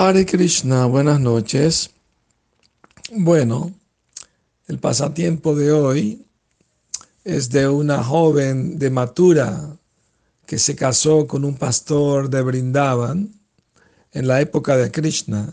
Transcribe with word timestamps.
Hare 0.00 0.24
Krishna, 0.24 0.86
buenas 0.86 1.18
noches. 1.18 1.90
Bueno, 3.10 3.74
el 4.68 4.78
pasatiempo 4.78 5.56
de 5.56 5.72
hoy 5.72 6.24
es 7.24 7.50
de 7.50 7.66
una 7.66 8.04
joven 8.04 8.78
de 8.78 8.90
Mathura 8.90 9.76
que 10.46 10.60
se 10.60 10.76
casó 10.76 11.26
con 11.26 11.44
un 11.44 11.56
pastor 11.56 12.30
de 12.30 12.42
Brindavan 12.42 13.28
en 14.12 14.28
la 14.28 14.40
época 14.40 14.76
de 14.76 14.92
Krishna. 14.92 15.52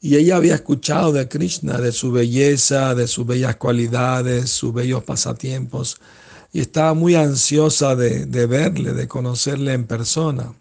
Y 0.00 0.16
ella 0.16 0.38
había 0.38 0.56
escuchado 0.56 1.12
de 1.12 1.28
Krishna, 1.28 1.78
de 1.78 1.92
su 1.92 2.10
belleza, 2.10 2.96
de 2.96 3.06
sus 3.06 3.24
bellas 3.24 3.54
cualidades, 3.54 4.50
sus 4.50 4.74
bellos 4.74 5.04
pasatiempos, 5.04 6.00
y 6.52 6.58
estaba 6.58 6.94
muy 6.94 7.14
ansiosa 7.14 7.94
de, 7.94 8.26
de 8.26 8.46
verle, 8.46 8.92
de 8.92 9.06
conocerle 9.06 9.72
en 9.72 9.86
persona. 9.86 10.52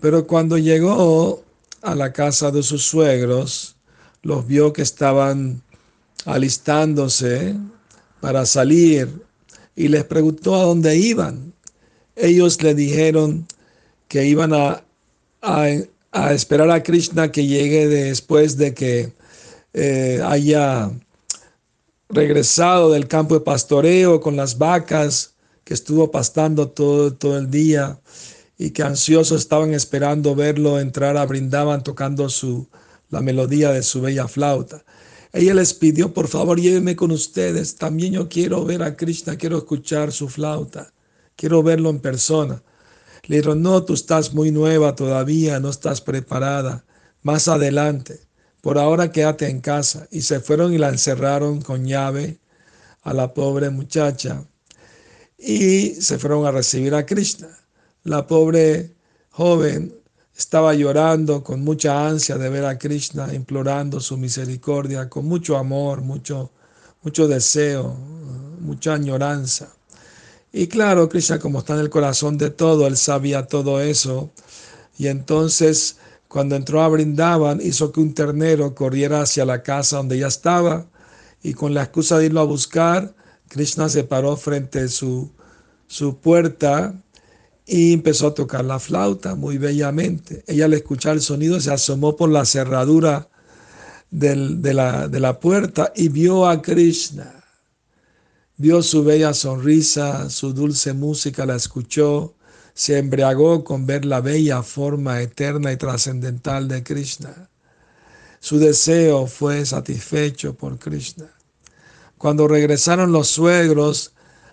Pero 0.00 0.26
cuando 0.26 0.56
llegó 0.56 1.44
a 1.82 1.94
la 1.94 2.12
casa 2.12 2.50
de 2.50 2.62
sus 2.62 2.84
suegros, 2.84 3.76
los 4.22 4.46
vio 4.46 4.72
que 4.72 4.82
estaban 4.82 5.62
alistándose 6.24 7.54
para 8.20 8.46
salir 8.46 9.22
y 9.76 9.88
les 9.88 10.04
preguntó 10.04 10.56
a 10.56 10.64
dónde 10.64 10.96
iban. 10.96 11.52
Ellos 12.16 12.62
le 12.62 12.74
dijeron 12.74 13.46
que 14.08 14.24
iban 14.24 14.52
a, 14.52 14.82
a, 15.40 16.32
esperar 16.32 16.70
a 16.70 16.82
Krishna 16.82 17.30
que 17.30 17.46
llegue 17.46 17.86
después 17.86 18.56
de 18.56 18.74
que 18.74 19.12
eh, 19.72 20.20
haya 20.24 20.90
regresado 22.08 22.90
del 22.90 23.06
campo 23.06 23.34
de 23.34 23.40
pastoreo 23.40 24.20
con 24.20 24.34
las 24.34 24.58
vacas 24.58 25.34
que 25.64 25.74
estuvo 25.74 26.10
pastando 26.10 26.68
todo, 26.68 27.12
todo 27.12 27.38
el 27.38 27.50
día 27.50 28.00
y 28.58 28.70
que 28.72 28.82
ansiosos 28.82 29.40
estaban 29.40 29.72
esperando 29.72 30.34
verlo 30.34 30.80
entrar 30.80 31.16
a 31.16 31.24
brindaban 31.24 31.84
tocando 31.84 32.28
su, 32.28 32.68
la 33.08 33.20
melodía 33.20 33.70
de 33.70 33.84
su 33.84 34.00
bella 34.00 34.26
flauta. 34.26 34.84
Ella 35.32 35.54
les 35.54 35.74
pidió, 35.74 36.12
por 36.12 36.26
favor, 36.26 36.60
llévenme 36.60 36.96
con 36.96 37.12
ustedes. 37.12 37.76
También 37.76 38.14
yo 38.14 38.28
quiero 38.28 38.64
ver 38.64 38.82
a 38.82 38.96
Krishna, 38.96 39.36
quiero 39.36 39.58
escuchar 39.58 40.10
su 40.10 40.28
flauta, 40.28 40.92
quiero 41.36 41.62
verlo 41.62 41.90
en 41.90 42.00
persona. 42.00 42.62
Le 43.24 43.36
dijeron, 43.36 43.62
no, 43.62 43.84
tú 43.84 43.94
estás 43.94 44.34
muy 44.34 44.50
nueva 44.50 44.96
todavía, 44.96 45.60
no 45.60 45.70
estás 45.70 46.00
preparada. 46.00 46.84
Más 47.22 47.46
adelante, 47.46 48.20
por 48.60 48.78
ahora 48.78 49.12
quédate 49.12 49.48
en 49.48 49.60
casa. 49.60 50.08
Y 50.10 50.22
se 50.22 50.40
fueron 50.40 50.74
y 50.74 50.78
la 50.78 50.88
encerraron 50.88 51.60
con 51.60 51.86
llave 51.86 52.38
a 53.02 53.12
la 53.12 53.34
pobre 53.34 53.70
muchacha. 53.70 54.44
Y 55.38 55.90
se 56.00 56.18
fueron 56.18 56.46
a 56.46 56.50
recibir 56.50 56.94
a 56.94 57.06
Krishna. 57.06 57.48
La 58.08 58.26
pobre 58.26 58.94
joven 59.32 59.94
estaba 60.34 60.72
llorando 60.72 61.44
con 61.44 61.62
mucha 61.62 62.08
ansia 62.08 62.38
de 62.38 62.48
ver 62.48 62.64
a 62.64 62.78
Krishna, 62.78 63.34
implorando 63.34 64.00
su 64.00 64.16
misericordia, 64.16 65.10
con 65.10 65.26
mucho 65.26 65.58
amor, 65.58 66.00
mucho, 66.00 66.50
mucho 67.02 67.28
deseo, 67.28 67.94
mucha 68.60 68.94
añoranza. 68.94 69.74
Y 70.50 70.68
claro, 70.68 71.06
Krishna, 71.10 71.38
como 71.38 71.58
está 71.58 71.74
en 71.74 71.80
el 71.80 71.90
corazón 71.90 72.38
de 72.38 72.48
todo, 72.48 72.86
él 72.86 72.96
sabía 72.96 73.46
todo 73.46 73.78
eso. 73.82 74.30
Y 74.96 75.08
entonces, 75.08 75.98
cuando 76.28 76.56
entró 76.56 76.80
a 76.80 76.88
Brindaban, 76.88 77.60
hizo 77.60 77.92
que 77.92 78.00
un 78.00 78.14
ternero 78.14 78.74
corriera 78.74 79.20
hacia 79.20 79.44
la 79.44 79.62
casa 79.62 79.98
donde 79.98 80.16
ella 80.16 80.28
estaba. 80.28 80.86
Y 81.42 81.52
con 81.52 81.74
la 81.74 81.82
excusa 81.82 82.16
de 82.16 82.24
irlo 82.24 82.40
a 82.40 82.44
buscar, 82.44 83.14
Krishna 83.48 83.90
se 83.90 84.02
paró 84.02 84.34
frente 84.38 84.80
a 84.80 84.88
su, 84.88 85.30
su 85.86 86.16
puerta 86.16 86.94
y 87.70 87.92
empezó 87.92 88.28
a 88.28 88.34
tocar 88.34 88.64
la 88.64 88.78
flauta 88.78 89.34
muy 89.34 89.58
bellamente. 89.58 90.42
Ella 90.46 90.64
al 90.64 90.72
escuchar 90.72 91.16
el 91.16 91.20
sonido 91.20 91.60
se 91.60 91.70
asomó 91.70 92.16
por 92.16 92.30
la 92.30 92.46
cerradura 92.46 93.28
de, 94.10 94.72
la, 94.72 95.06
de 95.06 95.20
la 95.20 95.38
puerta 95.38 95.92
y 95.94 96.08
vio 96.08 96.48
a 96.48 96.62
Krishna. 96.62 97.44
Vio 98.56 98.82
su 98.82 99.04
bella 99.04 99.34
sonrisa, 99.34 100.30
su 100.30 100.54
dulce 100.54 100.94
música, 100.94 101.44
la 101.44 101.56
escuchó, 101.56 102.34
se 102.72 102.96
embriagó 102.96 103.62
con 103.64 103.84
ver 103.84 104.06
la 104.06 104.22
bella 104.22 104.62
forma 104.62 105.20
eterna 105.20 105.70
y 105.70 105.76
trascendental 105.76 106.68
de 106.68 106.82
Krishna. 106.82 107.50
Su 108.40 108.58
deseo 108.58 109.26
fue 109.26 109.66
satisfecho 109.66 110.54
por 110.54 110.78
Krishna. 110.78 111.30
Cuando 112.16 112.48
regresaron 112.48 113.12
los 113.12 113.28
suegros, 113.28 114.12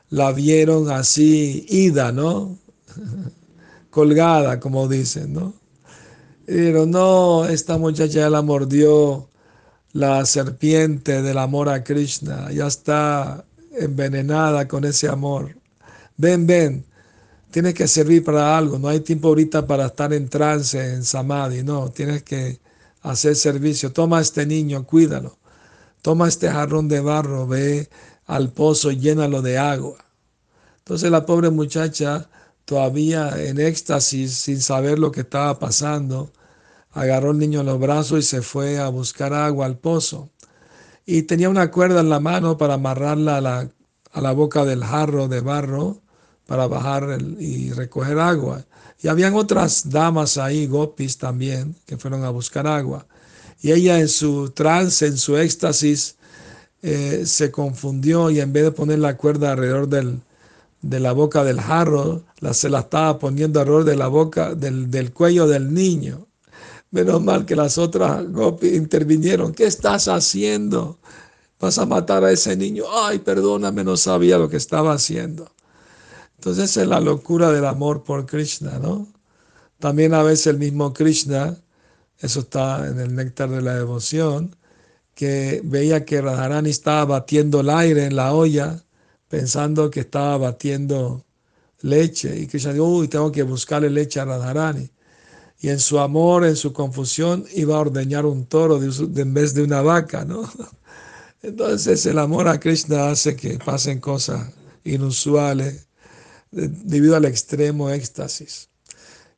la 0.09 0.33
vieron 0.33 0.91
así 0.91 1.65
ida, 1.69 2.11
¿no? 2.11 2.57
colgada, 3.89 4.59
como 4.59 4.87
dicen, 4.87 5.33
¿no? 5.33 5.53
Pero 6.45 6.85
no, 6.85 7.45
esta 7.45 7.77
muchacha 7.77 8.21
ya 8.21 8.29
la 8.29 8.41
mordió 8.41 9.29
la 9.93 10.25
serpiente 10.25 11.21
del 11.21 11.37
amor 11.37 11.69
a 11.69 11.83
Krishna, 11.83 12.51
ya 12.51 12.67
está 12.67 13.45
envenenada 13.71 14.67
con 14.67 14.85
ese 14.85 15.07
amor. 15.07 15.55
Ven, 16.17 16.45
ven, 16.45 16.85
tienes 17.51 17.73
que 17.73 17.87
servir 17.87 18.23
para 18.23 18.57
algo, 18.57 18.77
no 18.77 18.89
hay 18.89 18.99
tiempo 18.99 19.29
ahorita 19.29 19.65
para 19.65 19.87
estar 19.87 20.13
en 20.13 20.27
trance, 20.29 20.93
en 20.93 21.03
samadhi, 21.03 21.63
no, 21.63 21.89
tienes 21.89 22.23
que 22.23 22.59
hacer 23.01 23.35
servicio. 23.35 23.91
Toma 23.91 24.17
a 24.19 24.21
este 24.21 24.45
niño, 24.45 24.83
cuídalo. 24.85 25.37
Toma 26.01 26.27
este 26.27 26.49
jarrón 26.49 26.87
de 26.87 26.99
barro, 26.99 27.47
ve 27.47 27.89
al 28.25 28.51
pozo, 28.51 28.91
llénalo 28.91 29.41
de 29.41 29.57
agua. 29.57 29.97
Entonces 30.79 31.09
la 31.09 31.25
pobre 31.25 31.49
muchacha 31.49 32.29
todavía 32.65 33.31
en 33.37 33.59
éxtasis, 33.59 34.33
sin 34.33 34.59
saber 34.59 34.99
lo 34.99 35.11
que 35.11 35.21
estaba 35.21 35.57
pasando, 35.59 36.31
agarró 36.91 37.31
al 37.31 37.37
niño 37.37 37.61
en 37.61 37.67
los 37.67 37.79
brazos 37.79 38.19
y 38.19 38.23
se 38.23 38.41
fue 38.41 38.79
a 38.79 38.89
buscar 38.89 39.33
agua 39.33 39.65
al 39.65 39.77
pozo. 39.77 40.29
Y 41.05 41.23
tenía 41.23 41.49
una 41.49 41.69
cuerda 41.71 42.01
en 42.01 42.09
la 42.09 42.19
mano 42.19 42.57
para 42.57 42.75
amarrarla 42.75 43.37
a 43.37 43.41
la, 43.41 43.69
a 44.11 44.21
la 44.21 44.31
boca 44.31 44.65
del 44.65 44.83
jarro 44.83 45.27
de 45.27 45.41
barro 45.41 46.01
para 46.47 46.67
bajar 46.67 47.17
y 47.39 47.71
recoger 47.71 48.19
agua. 48.19 48.65
Y 49.01 49.07
habían 49.07 49.35
otras 49.35 49.89
damas 49.89 50.37
ahí, 50.37 50.67
gopis 50.67 51.17
también, 51.17 51.75
que 51.85 51.97
fueron 51.97 52.23
a 52.23 52.29
buscar 52.29 52.65
agua. 52.65 53.05
Y 53.61 53.71
ella 53.71 53.99
en 53.99 54.07
su 54.07 54.49
trance, 54.49 55.05
en 55.05 55.17
su 55.17 55.37
éxtasis, 55.37 56.15
eh, 56.81 57.23
se 57.25 57.51
confundió 57.51 58.29
y 58.29 58.39
en 58.39 58.53
vez 58.53 58.63
de 58.63 58.71
poner 58.71 58.99
la 58.99 59.17
cuerda 59.17 59.51
alrededor 59.51 59.87
del, 59.89 60.21
de 60.85 60.99
la 60.99 61.13
boca 61.13 61.43
del 61.43 61.59
jarro, 61.59 62.25
la, 62.41 62.53
se 62.53 62.69
la 62.69 62.81
estaba 62.81 63.17
poniendo 63.17 63.59
alrededor 63.59 63.85
de 63.85 63.95
la 63.95 64.07
boca 64.07 64.53
del, 64.53 64.91
del 64.91 65.11
cuello 65.11 65.47
del 65.47 65.73
niño. 65.73 66.27
Menos 66.91 67.23
mal 67.23 67.45
que 67.45 67.55
las 67.55 67.79
otras 67.79 68.23
intervinieron. 68.61 69.51
¿Qué 69.51 69.65
estás 69.65 70.07
haciendo? 70.07 70.99
¿Vas 71.59 71.79
a 71.79 71.87
matar 71.87 72.23
a 72.23 72.31
ese 72.31 72.55
niño? 72.55 72.83
Ay, 72.93 73.17
perdóname, 73.17 73.83
no 73.83 73.97
sabía 73.97 74.37
lo 74.37 74.47
que 74.47 74.57
estaba 74.57 74.93
haciendo. 74.93 75.51
Entonces 76.37 76.77
es 76.77 76.87
la 76.87 76.99
locura 76.99 77.51
del 77.51 77.65
amor 77.65 78.03
por 78.03 78.27
Krishna, 78.27 78.77
¿no? 78.77 79.07
También 79.79 80.13
a 80.13 80.21
veces 80.21 80.47
el 80.47 80.59
mismo 80.59 80.93
Krishna, 80.93 81.57
eso 82.19 82.41
está 82.41 82.87
en 82.87 82.99
el 82.99 83.15
néctar 83.15 83.49
de 83.49 83.63
la 83.63 83.73
devoción, 83.73 84.55
que 85.15 85.61
veía 85.63 86.05
que 86.05 86.21
Radharani 86.21 86.69
estaba 86.69 87.05
batiendo 87.05 87.61
el 87.61 87.71
aire 87.71 88.05
en 88.05 88.15
la 88.15 88.33
olla 88.33 88.84
pensando 89.35 89.91
que 89.91 89.99
estaba 89.99 90.37
batiendo 90.37 91.25
leche 91.81 92.39
y 92.39 92.47
Krishna 92.47 92.71
dijo, 92.71 92.85
uy, 92.85 93.09
tengo 93.09 93.33
que 93.33 93.43
buscarle 93.43 93.89
leche 93.89 94.21
a 94.21 94.23
Radharani. 94.23 94.89
Y 95.59 95.67
en 95.67 95.81
su 95.81 95.99
amor, 95.99 96.45
en 96.45 96.55
su 96.55 96.71
confusión, 96.71 97.45
iba 97.53 97.75
a 97.75 97.79
ordeñar 97.81 98.25
un 98.25 98.45
toro 98.45 98.81
en 98.81 99.33
vez 99.33 99.53
de 99.53 99.61
una 99.61 99.81
vaca, 99.81 100.23
¿no? 100.23 100.49
Entonces 101.41 102.05
el 102.05 102.17
amor 102.17 102.47
a 102.47 102.61
Krishna 102.61 103.09
hace 103.09 103.35
que 103.35 103.59
pasen 103.59 103.99
cosas 103.99 104.53
inusuales 104.85 105.87
debido 106.51 107.17
al 107.17 107.25
extremo 107.25 107.89
éxtasis. 107.89 108.69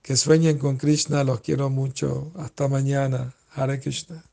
Que 0.03 0.15
sueñen 0.15 0.59
con 0.59 0.77
Krishna, 0.77 1.23
los 1.23 1.41
quiero 1.41 1.71
mucho. 1.71 2.31
Hasta 2.35 2.67
mañana. 2.67 3.33
Hare 3.49 3.79
Krishna. 3.79 4.23